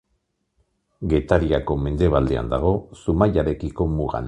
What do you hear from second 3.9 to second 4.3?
mugan.